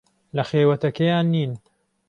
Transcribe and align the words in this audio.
لە 0.35 0.43
خێوەتەکەیان 0.49 1.25
نین. 1.33 1.51